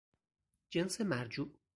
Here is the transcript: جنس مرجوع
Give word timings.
جنس 0.71 1.01
مرجوع 1.01 1.51